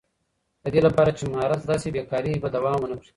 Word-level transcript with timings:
د 0.63 0.65
دې 0.73 0.81
لپاره 0.87 1.11
چې 1.17 1.23
مهارت 1.31 1.59
زده 1.65 1.77
شي، 1.81 1.89
بېکاري 1.95 2.31
به 2.43 2.49
دوام 2.55 2.77
ونه 2.79 2.95
کړي. 2.99 3.09